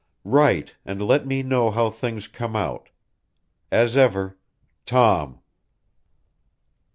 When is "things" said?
1.91-2.27